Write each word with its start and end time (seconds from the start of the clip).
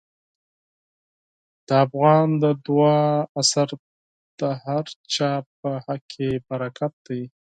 د 1.67 1.69
افغان 1.85 2.27
د 2.43 2.45
دعا 2.65 3.01
اثر 3.41 3.69
د 4.39 4.41
هر 4.63 4.85
چا 5.13 5.31
په 5.59 5.69
حق 5.85 6.01
کې 6.13 6.29
برکت 6.49 6.93
دی. 7.07 7.21